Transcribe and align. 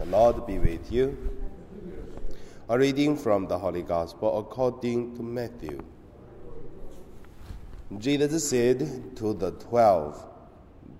The 0.00 0.06
Lord 0.06 0.46
be 0.46 0.58
with 0.58 0.90
you. 0.90 1.14
A 2.70 2.78
reading 2.78 3.18
from 3.18 3.46
the 3.46 3.58
Holy 3.58 3.82
Gospel 3.82 4.38
according 4.38 5.14
to 5.16 5.22
Matthew. 5.22 5.78
Jesus 7.98 8.48
said 8.48 9.14
to 9.16 9.34
the 9.34 9.50
twelve, 9.50 10.24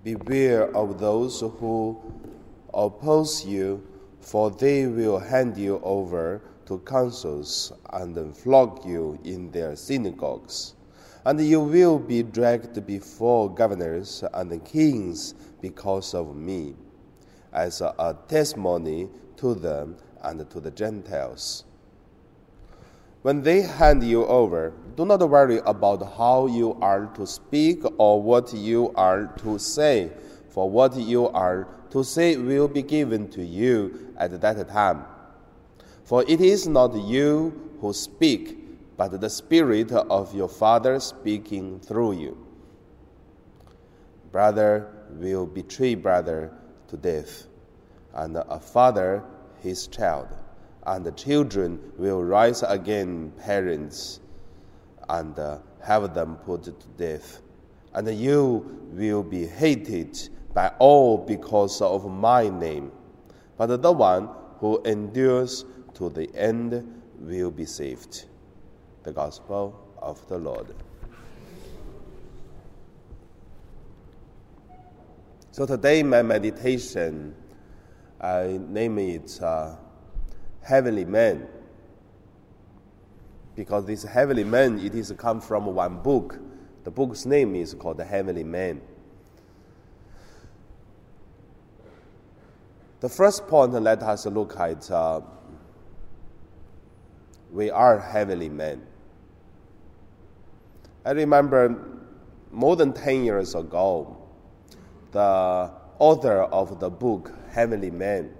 Beware 0.03 0.69
of 0.77 0.99
those 0.99 1.39
who 1.39 1.99
oppose 2.75 3.43
you, 3.43 3.81
for 4.19 4.51
they 4.51 4.85
will 4.85 5.17
hand 5.17 5.57
you 5.57 5.81
over 5.83 6.43
to 6.67 6.77
councils 6.85 7.73
and 7.93 8.37
flog 8.37 8.85
you 8.85 9.17
in 9.23 9.49
their 9.49 9.75
synagogues. 9.75 10.75
And 11.25 11.41
you 11.41 11.61
will 11.61 11.97
be 11.97 12.21
dragged 12.21 12.85
before 12.85 13.51
governors 13.51 14.23
and 14.31 14.63
kings 14.63 15.33
because 15.59 16.13
of 16.13 16.35
me 16.35 16.75
as 17.53 17.81
a 17.81 18.17
testimony 18.27 19.09
to 19.37 19.53
them 19.53 19.95
and 20.23 20.49
to 20.49 20.59
the 20.59 20.71
Gentiles. 20.71 21.65
When 23.21 23.43
they 23.43 23.61
hand 23.61 24.03
you 24.03 24.25
over, 24.25 24.73
do 24.95 25.05
not 25.05 25.27
worry 25.29 25.59
about 25.65 26.17
how 26.17 26.47
you 26.47 26.77
are 26.81 27.05
to 27.15 27.27
speak 27.27 27.83
or 27.99 28.21
what 28.21 28.51
you 28.53 28.91
are 28.95 29.27
to 29.43 29.59
say, 29.59 30.11
for 30.49 30.69
what 30.69 30.95
you 30.95 31.27
are 31.29 31.67
to 31.91 32.03
say 32.03 32.35
will 32.37 32.67
be 32.67 32.81
given 32.81 33.27
to 33.29 33.43
you 33.43 34.13
at 34.17 34.39
that 34.41 34.67
time. 34.69 35.05
For 36.03 36.23
it 36.27 36.41
is 36.41 36.67
not 36.67 36.95
you 36.95 37.77
who 37.79 37.93
speak, 37.93 38.97
but 38.97 39.21
the 39.21 39.29
Spirit 39.29 39.91
of 39.91 40.33
your 40.33 40.49
Father 40.49 40.99
speaking 40.99 41.79
through 41.79 42.13
you. 42.13 42.37
Brother 44.31 44.91
will 45.11 45.45
betray 45.45 45.95
brother 45.95 46.51
to 46.91 46.97
death, 46.97 47.47
and 48.13 48.37
a 48.37 48.59
father 48.59 49.23
his 49.61 49.87
child, 49.87 50.27
and 50.85 51.05
the 51.05 51.11
children 51.13 51.79
will 51.97 52.23
rise 52.23 52.63
again 52.63 53.31
parents 53.39 54.19
and 55.09 55.37
uh, 55.39 55.57
have 55.81 56.13
them 56.13 56.35
put 56.45 56.63
to 56.63 56.73
death. 56.97 57.41
And 57.93 58.07
you 58.07 58.89
will 58.91 59.23
be 59.23 59.45
hated 59.45 60.29
by 60.53 60.71
all 60.79 61.17
because 61.17 61.81
of 61.81 62.09
my 62.09 62.49
name. 62.49 62.91
But 63.57 63.81
the 63.81 63.91
one 63.91 64.29
who 64.59 64.81
endures 64.83 65.65
to 65.95 66.09
the 66.09 66.33
end 66.35 67.01
will 67.19 67.51
be 67.51 67.65
saved. 67.65 68.25
The 69.03 69.11
Gospel 69.11 69.75
of 69.97 70.25
the 70.27 70.37
Lord. 70.37 70.73
So 75.53 75.65
today, 75.65 76.01
my 76.01 76.21
meditation, 76.21 77.35
I 78.21 78.57
name 78.69 78.97
it 78.99 79.37
uh, 79.41 79.75
Heavenly 80.61 81.03
Man. 81.03 81.45
Because 83.53 83.85
this 83.85 84.03
Heavenly 84.03 84.45
Man, 84.45 84.79
it 84.79 84.95
is 84.95 85.13
come 85.17 85.41
from 85.41 85.65
one 85.65 85.97
book. 85.97 86.39
The 86.85 86.91
book's 86.91 87.25
name 87.25 87.53
is 87.55 87.73
called 87.73 87.97
The 87.97 88.05
Heavenly 88.05 88.45
Man. 88.45 88.79
The 93.01 93.09
first 93.09 93.45
point, 93.49 93.73
let 93.73 94.01
us 94.03 94.25
look 94.27 94.57
at 94.57 94.89
uh, 94.89 95.19
we 97.51 97.69
are 97.69 97.99
heavenly 97.99 98.47
men. 98.47 98.81
I 101.03 101.11
remember 101.11 101.99
more 102.51 102.77
than 102.77 102.93
10 102.93 103.25
years 103.25 103.53
ago, 103.53 104.20
the 105.11 105.71
author 105.99 106.43
of 106.43 106.79
the 106.79 106.89
book 106.89 107.31
Heavenly 107.51 107.91
Man. 107.91 108.31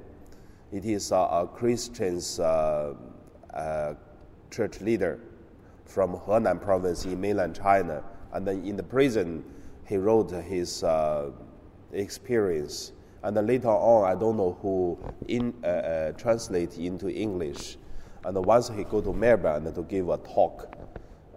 It 0.71 0.85
is 0.85 1.11
a, 1.11 1.49
Christian's 1.53 2.39
uh, 2.39 2.93
uh, 3.53 3.93
church 4.49 4.79
leader 4.79 5.19
from 5.85 6.15
Henan 6.15 6.61
province 6.61 7.03
in 7.05 7.19
mainland 7.19 7.55
China. 7.55 8.03
And 8.31 8.47
then 8.47 8.63
in 8.63 8.77
the 8.77 8.83
prison, 8.83 9.43
he 9.85 9.97
wrote 9.97 10.31
his 10.31 10.83
uh, 10.83 11.31
experience. 11.91 12.93
And 13.23 13.35
then 13.35 13.47
later 13.47 13.67
on, 13.67 14.09
I 14.09 14.17
don't 14.17 14.37
know 14.37 14.57
who 14.61 14.97
in, 15.27 15.53
uh, 15.63 15.67
uh, 15.67 16.11
translate 16.13 16.77
into 16.77 17.09
English. 17.09 17.77
And 18.23 18.45
once 18.45 18.69
he 18.69 18.85
go 18.85 19.01
to 19.01 19.11
Melbourne 19.11 19.71
to 19.73 19.81
give 19.83 20.09
a 20.09 20.17
talk 20.17 20.73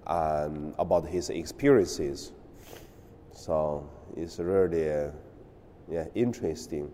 um, 0.07 0.75
about 0.79 1.09
his 1.09 1.31
experiences. 1.31 2.33
So 3.33 3.91
it's 4.17 4.39
really 4.39 5.11
yeah, 5.91 6.07
interesting, 6.15 6.91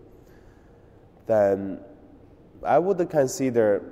then 1.27 1.79
I 2.63 2.79
would 2.79 3.09
consider 3.09 3.83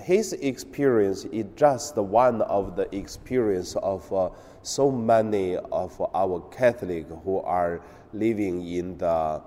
his 0.00 0.32
experience 0.34 1.24
is 1.26 1.46
just 1.56 1.96
one 1.96 2.42
of 2.42 2.76
the 2.76 2.94
experience 2.94 3.76
of 3.76 4.10
uh, 4.12 4.30
so 4.62 4.90
many 4.90 5.56
of 5.56 6.00
our 6.14 6.40
Catholic 6.50 7.06
who 7.24 7.38
are 7.40 7.80
living 8.12 8.66
in 8.66 8.96
the 8.98 9.42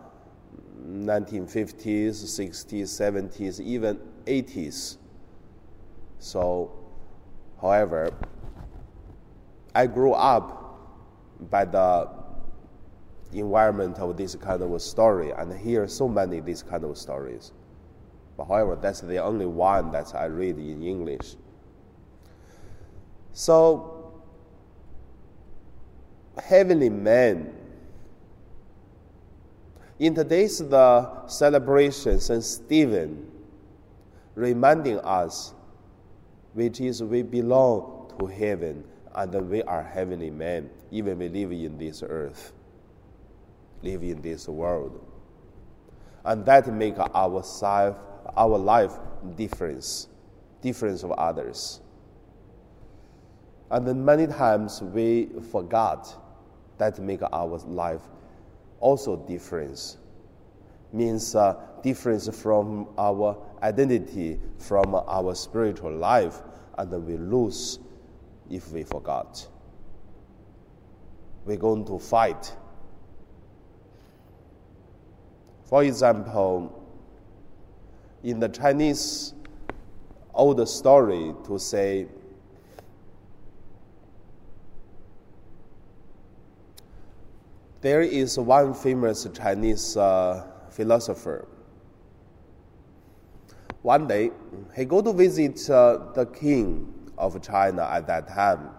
1950s, 0.86 2.24
60s, 2.24 2.84
70s, 2.84 3.60
even 3.60 4.00
80s. 4.26 4.98
So, 6.20 6.72
however, 7.62 8.12
I 9.76 9.88
grew 9.88 10.14
up 10.14 10.60
by 11.50 11.66
the 11.66 12.10
environment 13.36 14.00
of 14.00 14.18
this 14.18 14.36
kind 14.36 14.62
of 14.62 14.82
story 14.82 15.32
and 15.32 15.54
hear 15.58 15.88
so 15.88 16.08
many 16.08 16.40
these 16.40 16.64
kind 16.64 16.84
of 16.84 16.98
stories. 16.98 17.52
But 18.38 18.46
however, 18.46 18.76
that's 18.76 19.02
the 19.02 19.18
only 19.20 19.46
one 19.46 19.92
that 19.92 20.14
I 20.16 20.26
read 20.26 20.58
in 20.58 20.82
English. 20.82 21.36
So, 23.32 24.22
heavenly 26.42 26.90
man. 26.90 27.54
In 30.00 30.16
today's 30.16 30.58
the 30.58 31.28
celebration, 31.28 32.20
Saint 32.20 32.44
Stephen 32.44 33.30
reminding 34.36 35.00
us, 35.00 35.54
which 36.54 36.82
is 36.82 37.04
we 37.04 37.22
belong 37.22 38.12
to 38.18 38.26
heaven 38.26 38.84
and 39.16 39.50
we 39.50 39.62
are 39.64 39.84
heavenly 39.84 40.32
men, 40.32 40.70
even 40.92 41.20
we 41.20 41.30
live 41.30 41.52
in 41.52 41.78
this 41.78 42.02
earth 42.02 42.54
live 43.84 44.04
in 44.04 44.22
this 44.22 44.48
world. 44.48 45.06
And 46.26 46.46
that 46.46 46.74
make 46.74 46.96
our, 46.98 47.44
self, 47.44 47.98
our 48.36 48.58
life 48.58 48.94
difference, 49.36 50.08
difference 50.62 51.04
of 51.04 51.12
others. 51.12 51.82
And 53.70 53.88
then 53.88 54.04
many 54.04 54.28
times 54.28 54.82
we 54.82 55.30
forgot 55.52 56.16
that 56.78 57.00
make 57.00 57.22
our 57.22 57.58
life 57.60 58.02
also 58.80 59.18
difference. 59.18 59.98
Means 60.92 61.36
uh, 61.36 61.56
difference 61.82 62.30
from 62.38 62.88
our 62.98 63.36
identity, 63.64 64.40
from 64.60 64.94
our 64.96 65.34
spiritual 65.34 65.96
life, 65.96 66.42
and 66.78 66.92
we 67.06 67.18
lose 67.18 67.80
if 68.50 68.72
we 68.72 68.84
forgot. 68.84 69.48
We're 71.46 71.58
going 71.58 71.86
to 71.86 71.98
fight 71.98 72.56
for 75.74 75.84
example, 75.84 76.72
in 78.24 78.40
the 78.40 78.48
Chinese 78.48 79.34
old 80.32 80.70
story 80.70 81.34
to 81.48 81.58
say, 81.58 82.06
there 87.82 88.02
is 88.02 88.38
one 88.38 88.76
famous 88.76 89.28
Chinese 89.34 89.98
uh, 89.98 90.46
philosopher. 90.70 91.48
One 93.82 94.08
day, 94.08 94.30
he 94.76 94.86
go 94.86 95.02
to 95.02 95.12
visit 95.12 95.68
uh, 95.72 96.12
the 96.14 96.28
king 96.28 96.94
of 97.18 97.42
China 97.42 97.90
at 97.92 98.06
that 98.06 98.28
time. 98.28 98.70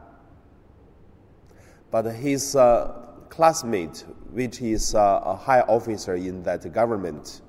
But 1.90 2.05
his 2.14 2.55
uh, 2.55 2.93
classmate, 3.31 4.05
which 4.34 4.60
is 4.60 4.96
uh, 4.96 5.20
a 5.25 5.36
high 5.36 5.60
officer 5.60 6.16
in 6.16 6.42
that 6.42 6.70
government, 6.72 7.40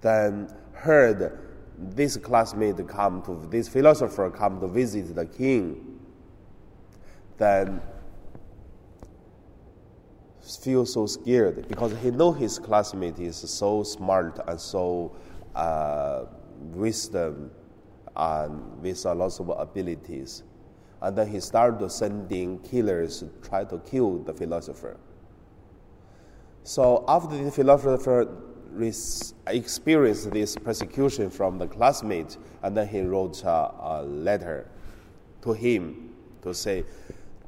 then 0.00 0.52
heard 0.72 1.38
this 1.78 2.16
classmate 2.16 2.86
come 2.88 3.22
to 3.22 3.46
this 3.48 3.68
philosopher 3.68 4.28
come 4.30 4.58
to 4.58 4.66
visit 4.66 5.14
the 5.14 5.24
king, 5.24 6.00
then 7.38 7.80
feel 10.42 10.84
so 10.84 11.06
scared 11.06 11.68
because 11.68 11.92
he 12.02 12.10
know 12.10 12.32
his 12.32 12.58
classmate 12.58 13.18
is 13.20 13.36
so 13.36 13.84
smart 13.84 14.40
and 14.48 14.60
so 14.60 15.14
uh, 15.54 16.24
wisdom 16.72 17.48
and 18.16 18.82
with 18.82 19.04
a 19.04 19.14
lot 19.14 19.38
of 19.38 19.50
abilities 19.50 20.42
and 21.02 21.16
then 21.16 21.28
he 21.28 21.40
started 21.40 21.88
sending 21.90 22.58
killers 22.60 23.20
to 23.20 23.30
try 23.46 23.64
to 23.64 23.78
kill 23.80 24.18
the 24.18 24.32
philosopher. 24.32 24.96
So 26.62 27.04
after 27.06 27.42
the 27.42 27.50
philosopher 27.50 28.28
experienced 29.46 30.30
this 30.30 30.56
persecution 30.56 31.30
from 31.30 31.58
the 31.58 31.66
classmate, 31.66 32.38
and 32.62 32.76
then 32.76 32.88
he 32.88 33.02
wrote 33.02 33.42
a, 33.44 33.72
a 33.78 34.02
letter 34.02 34.68
to 35.42 35.52
him 35.52 36.14
to 36.42 36.52
say, 36.54 36.84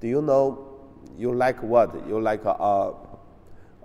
"Do 0.00 0.08
you 0.08 0.22
know 0.22 0.86
you 1.16 1.34
like 1.34 1.62
what? 1.62 2.06
You 2.06 2.20
like 2.20 2.44
a, 2.44 2.50
a, 2.50 2.94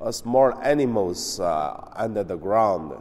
a 0.02 0.14
small 0.14 0.54
animals 0.62 1.40
uh, 1.40 1.90
under 1.96 2.24
the 2.24 2.36
ground. 2.38 2.94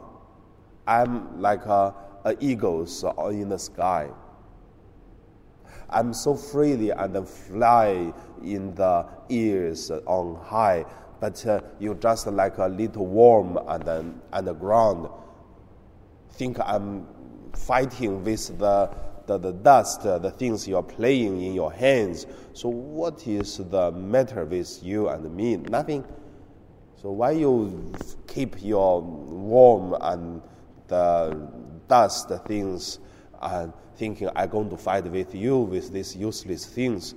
I'm 0.87 1.39
like 1.39 1.65
a, 1.65 1.93
a 2.25 2.35
eagles 2.39 3.03
in 3.29 3.49
the 3.49 3.59
sky." 3.59 4.09
I'm 5.89 6.13
so 6.13 6.35
freely 6.35 6.91
and 6.91 7.27
fly 7.27 8.13
in 8.43 8.73
the 8.75 9.05
ears 9.29 9.91
on 9.91 10.35
high, 10.43 10.85
but 11.19 11.45
uh, 11.45 11.61
you 11.79 11.95
just 11.95 12.27
like 12.27 12.57
a 12.57 12.67
little 12.67 13.05
worm 13.05 13.57
and 13.67 13.83
then 13.83 14.21
on 14.31 14.45
the 14.45 14.53
ground. 14.53 15.09
Think 16.31 16.59
I'm 16.59 17.07
fighting 17.53 18.23
with 18.23 18.57
the, 18.57 18.89
the, 19.27 19.37
the 19.37 19.53
dust, 19.53 20.01
uh, 20.05 20.17
the 20.17 20.31
things 20.31 20.67
you're 20.67 20.83
playing 20.83 21.41
in 21.41 21.53
your 21.53 21.71
hands. 21.71 22.25
So 22.53 22.69
what 22.69 23.27
is 23.27 23.57
the 23.57 23.91
matter 23.91 24.45
with 24.45 24.79
you 24.83 25.09
and 25.09 25.33
me? 25.35 25.57
Nothing. 25.57 26.03
So 27.01 27.11
why 27.11 27.31
you 27.31 27.93
keep 28.27 28.63
your 28.63 29.01
worm 29.01 29.95
and 30.01 30.41
the 30.87 31.49
dust 31.87 32.31
things 32.47 32.99
and 33.43 33.73
thinking 33.95 34.29
I'm 34.35 34.49
going 34.49 34.69
to 34.69 34.77
fight 34.77 35.05
with 35.05 35.35
you 35.35 35.57
with 35.59 35.91
these 35.91 36.15
useless 36.15 36.65
things. 36.65 37.15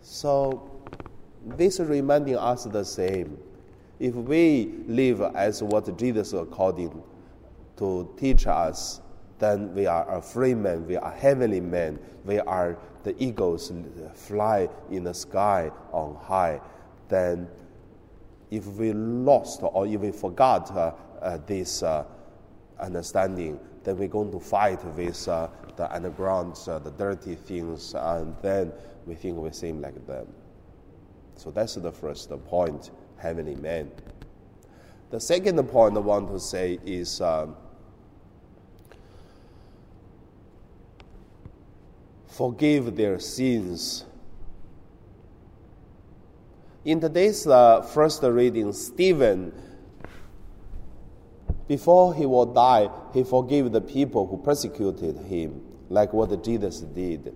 So, 0.00 0.70
this 1.44 1.80
reminding 1.80 2.36
us 2.36 2.64
the 2.64 2.84
same. 2.84 3.38
If 3.98 4.14
we 4.14 4.74
live 4.86 5.20
as 5.20 5.62
what 5.62 5.96
Jesus 5.96 6.32
according 6.32 7.02
to 7.78 8.12
teach 8.16 8.46
us, 8.46 9.00
then 9.38 9.74
we 9.74 9.86
are 9.86 10.16
a 10.16 10.20
free 10.20 10.54
man, 10.54 10.86
we 10.86 10.96
are 10.96 11.12
heavenly 11.12 11.60
men, 11.60 11.98
we 12.24 12.40
are 12.40 12.78
the 13.04 13.14
eagles 13.22 13.72
fly 14.14 14.68
in 14.90 15.04
the 15.04 15.14
sky 15.14 15.70
on 15.92 16.16
high. 16.16 16.60
Then, 17.08 17.48
if 18.50 18.66
we 18.66 18.92
lost 18.92 19.60
or 19.62 19.86
we 19.86 20.10
forgot 20.10 20.70
uh, 20.70 20.92
uh, 21.20 21.38
this 21.46 21.82
uh, 21.82 22.04
understanding, 22.80 23.58
then 23.84 23.96
we're 23.98 24.08
going 24.08 24.30
to 24.32 24.40
fight 24.40 24.84
with 24.84 25.28
uh, 25.28 25.48
the 25.76 25.92
underground, 25.94 26.58
uh, 26.66 26.78
the 26.78 26.90
dirty 26.92 27.34
things, 27.34 27.94
and 27.94 28.34
then 28.42 28.72
we 29.06 29.14
think 29.14 29.36
we 29.36 29.50
seem 29.52 29.80
like 29.80 30.06
them. 30.06 30.26
So 31.36 31.50
that's 31.50 31.74
the 31.74 31.92
first 31.92 32.30
point, 32.46 32.90
heavenly 33.18 33.56
man. 33.56 33.90
The 35.10 35.20
second 35.20 35.62
point 35.68 35.96
I 35.96 36.00
want 36.00 36.28
to 36.30 36.40
say 36.40 36.78
is 36.84 37.20
um, 37.20 37.54
forgive 42.26 42.96
their 42.96 43.18
sins. 43.18 44.04
In 46.84 47.00
today's 47.00 47.46
uh, 47.46 47.82
first 47.82 48.22
reading, 48.22 48.72
Stephen 48.72 49.52
before 51.68 52.14
he 52.14 52.26
will 52.26 52.46
die, 52.46 52.88
he 53.12 53.24
forgave 53.24 53.72
the 53.72 53.80
people 53.80 54.26
who 54.26 54.36
persecuted 54.38 55.18
him, 55.18 55.62
like 55.88 56.12
what 56.12 56.42
Jesus 56.44 56.80
did. 56.80 57.34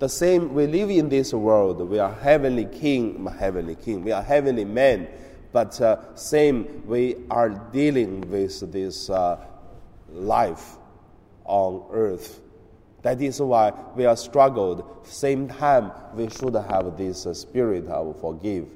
The 0.00 0.08
same, 0.08 0.52
we 0.52 0.66
live 0.66 0.90
in 0.90 1.08
this 1.08 1.32
world. 1.32 1.80
We 1.88 2.00
are 2.00 2.12
heavenly 2.12 2.66
king, 2.66 3.24
heavenly 3.26 3.76
king. 3.76 4.02
We 4.02 4.10
are 4.10 4.22
heavenly 4.22 4.64
men, 4.64 5.06
but 5.52 5.80
uh, 5.80 6.16
same, 6.16 6.82
we 6.86 7.16
are 7.30 7.50
dealing 7.50 8.22
with 8.22 8.72
this 8.72 9.08
uh, 9.08 9.46
life 10.10 10.76
on 11.44 11.86
earth. 11.92 12.40
That 13.02 13.20
is 13.22 13.40
why 13.40 13.72
we 13.94 14.06
are 14.06 14.16
struggled. 14.16 15.06
Same 15.06 15.46
time, 15.46 15.92
we 16.14 16.28
should 16.30 16.54
have 16.54 16.96
this 16.96 17.26
uh, 17.26 17.34
spirit 17.34 17.86
of 17.86 18.20
forgive. 18.20 18.66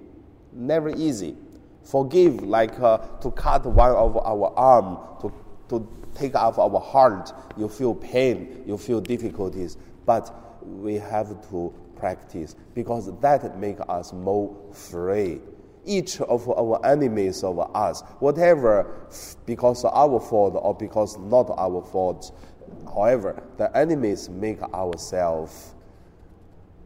Never 0.53 0.91
easy 0.91 1.37
Forgive, 1.85 2.43
like 2.43 2.79
uh, 2.81 2.99
to 2.99 3.31
cut 3.31 3.65
one 3.65 3.91
of 3.91 4.17
our 4.17 4.53
arm, 4.57 4.99
to, 5.23 5.33
to 5.69 5.89
take 6.15 6.35
off 6.35 6.59
our 6.59 6.81
heart. 6.81 7.33
You 7.57 7.69
feel 7.69 7.95
pain, 7.95 8.65
you 8.67 8.77
feel 8.77 9.01
difficulties, 9.01 9.77
but 10.05 10.35
we 10.63 10.95
have 10.95 11.29
to 11.51 11.73
practice 11.97 12.55
because 12.75 13.11
that 13.21 13.59
makes 13.59 13.81
us 13.89 14.13
more 14.13 14.55
free. 14.73 15.41
Each 15.85 16.21
of 16.21 16.49
our 16.49 16.85
enemies 16.85 17.43
of 17.43 17.59
us, 17.75 18.03
whatever, 18.19 19.07
because 19.47 19.85
our 19.85 20.21
fault 20.21 20.55
or 20.61 20.75
because 20.75 21.17
not 21.19 21.49
our 21.57 21.83
fault, 21.83 22.39
however, 22.85 23.43
the 23.57 23.75
enemies 23.77 24.29
make 24.29 24.61
ourselves 24.63 25.75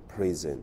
prison. 0.09 0.63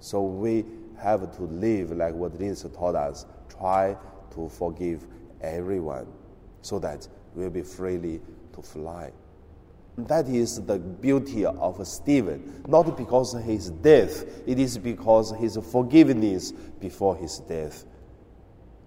So 0.00 0.22
we 0.22 0.64
have 0.98 1.36
to 1.36 1.42
live 1.42 1.92
like 1.92 2.14
what 2.14 2.38
Jesus 2.38 2.70
taught 2.74 2.94
us 2.94 3.26
try 3.58 3.96
to 4.34 4.48
forgive 4.48 5.06
everyone 5.40 6.06
so 6.62 6.78
that 6.78 7.06
we'll 7.34 7.50
be 7.50 7.62
freely 7.62 8.20
to 8.54 8.62
fly. 8.62 9.12
That 9.96 10.28
is 10.28 10.60
the 10.64 10.78
beauty 10.78 11.44
of 11.46 11.86
Stephen, 11.86 12.64
not 12.66 12.96
because 12.96 13.34
of 13.34 13.44
his 13.44 13.70
death, 13.70 14.24
it 14.46 14.58
is 14.58 14.76
because 14.76 15.32
his 15.38 15.56
forgiveness 15.70 16.52
before 16.80 17.16
his 17.16 17.38
death. 17.38 17.84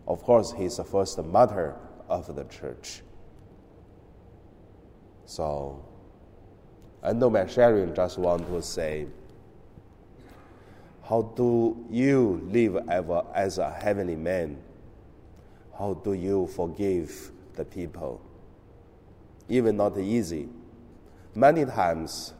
Of 0.06 0.22
course, 0.24 0.52
he's 0.52 0.78
the 0.78 0.84
first 0.84 1.18
martyr 1.24 1.76
of 2.10 2.36
the 2.36 2.44
church. 2.46 3.02
So, 5.26 5.84
end 7.04 7.24
of 7.24 7.32
my 7.32 7.46
sharing, 7.48 7.94
just 7.94 8.18
want 8.18 8.48
to 8.48 8.62
say, 8.62 9.08
how 11.08 11.22
do 11.22 11.86
you 11.90 12.42
live 12.52 12.78
ever 12.90 13.24
as 13.34 13.60
a 13.60 13.72
heavenly 13.72 14.18
man? 14.18 14.58
How 15.78 15.94
do 15.94 16.12
you 16.14 16.48
forgive 16.48 17.32
the 17.56 17.64
people? 17.64 18.22
Even 19.48 19.78
not 19.78 19.98
easy. 19.98 20.50
Many 21.34 21.64
times, 21.64 22.34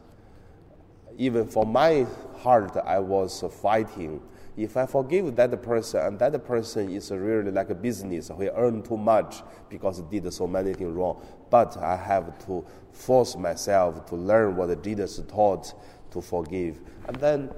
even 1.18 1.48
for 1.48 1.66
my 1.66 2.06
heart, 2.40 2.76
I 2.76 3.00
was 3.00 3.42
fighting. 3.62 4.22
If 4.58 4.76
I 4.76 4.86
forgive 4.86 5.36
that 5.38 5.62
person, 5.62 6.02
and 6.02 6.20
that 6.20 6.46
person 6.46 6.90
is 6.92 7.12
really 7.12 7.52
like 7.52 7.70
a 7.70 7.76
business, 7.76 8.30
he 8.38 8.50
earned 8.50 8.84
too 8.84 8.98
much 8.98 9.44
because 9.70 10.00
he 10.00 10.20
did 10.20 10.34
so 10.34 10.46
many 10.46 10.74
things 10.74 10.94
wrong. 10.94 11.26
But 11.50 11.78
I 11.78 11.96
have 11.96 12.38
to 12.48 12.66
force 12.92 13.38
myself 13.38 14.06
to 14.08 14.16
learn 14.16 14.58
what 14.58 14.84
Jesus 14.84 15.22
taught 15.30 15.74
to 16.12 16.22
forgive. 16.22 16.82
And 17.08 17.16
then 17.18 17.50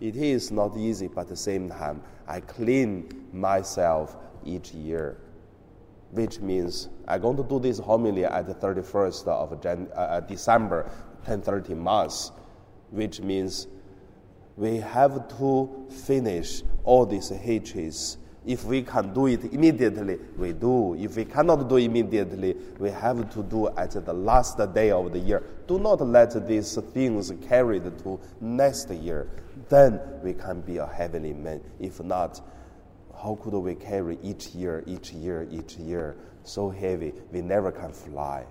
it 0.00 0.16
is 0.16 0.50
not 0.50 0.76
easy, 0.76 1.08
but 1.08 1.22
at 1.22 1.28
the 1.28 1.36
same 1.36 1.68
time, 1.68 2.02
I 2.26 2.40
clean 2.40 3.28
myself 3.32 4.16
each 4.44 4.72
year, 4.72 5.18
which 6.10 6.40
means 6.40 6.88
I'm 7.08 7.20
going 7.22 7.36
to 7.36 7.42
do 7.44 7.58
this 7.58 7.78
homily 7.78 8.24
at 8.24 8.46
the 8.46 8.54
31st 8.54 9.26
of 9.28 9.62
Jan- 9.62 9.88
uh, 9.94 9.98
uh 10.00 10.20
December, 10.20 10.90
10:30 11.26 11.76
Mass, 11.76 12.32
which 12.90 13.20
means 13.20 13.68
we 14.56 14.76
have 14.78 15.28
to 15.38 15.86
finish 15.90 16.62
all 16.84 17.04
these 17.06 17.28
hatreds 17.28 18.18
if 18.46 18.64
we 18.64 18.82
can 18.82 19.12
do 19.12 19.26
it 19.26 19.52
immediately, 19.52 20.18
we 20.38 20.52
do. 20.52 20.94
If 20.94 21.16
we 21.16 21.24
cannot 21.24 21.68
do 21.68 21.76
immediately, 21.76 22.56
we 22.78 22.90
have 22.90 23.28
to 23.30 23.42
do 23.42 23.68
at 23.76 23.90
the 23.92 24.12
last 24.12 24.56
day 24.72 24.92
of 24.92 25.12
the 25.12 25.18
year. 25.18 25.42
Do 25.66 25.80
not 25.80 26.00
let 26.00 26.46
these 26.46 26.76
things 26.92 27.32
carried 27.48 27.84
to 28.04 28.20
next 28.40 28.88
year. 28.90 29.28
Then 29.68 30.00
we 30.22 30.32
can 30.32 30.60
be 30.60 30.76
a 30.76 30.86
heavenly 30.86 31.34
man. 31.34 31.60
If 31.80 32.00
not, 32.02 32.40
how 33.20 33.36
could 33.42 33.54
we 33.54 33.74
carry 33.74 34.16
each 34.22 34.48
year, 34.50 34.84
each 34.86 35.12
year, 35.12 35.48
each 35.50 35.76
year 35.76 36.16
so 36.44 36.70
heavy 36.70 37.14
we 37.32 37.42
never 37.42 37.72
can 37.72 37.92
fly? 37.92 38.44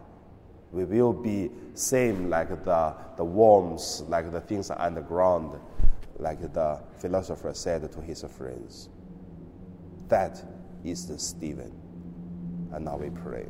We 0.74 0.84
will 0.84 1.14
be 1.14 1.52
same 1.74 2.30
like 2.30 2.50
the, 2.50 2.94
the 3.16 3.24
worms, 3.24 4.04
like 4.10 4.30
the 4.30 4.42
things 4.42 4.72
on 4.72 4.96
the 4.96 5.02
ground, 5.02 5.58
like 6.18 6.42
the 6.52 6.82
philosopher 6.98 7.54
said 7.54 7.90
to 7.94 8.02
his 8.02 8.24
friends. 8.24 8.90
That 10.07 10.43
is 10.83 11.07
the 11.07 11.17
Stephen. 11.17 11.71
And 12.74 12.85
now 12.85 12.97
we 12.97 13.09
pray. 13.09 13.47